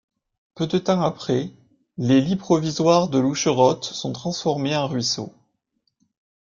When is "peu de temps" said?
0.55-1.03